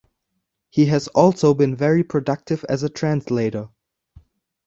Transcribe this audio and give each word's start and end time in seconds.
He 0.71 0.87
has 0.87 1.09
also 1.09 1.53
been 1.53 1.75
very 1.75 2.03
productive 2.03 2.65
as 2.67 2.81
a 2.81 2.89
translator. 2.89 3.69